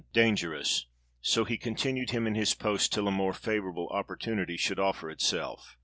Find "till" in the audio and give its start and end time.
2.91-3.07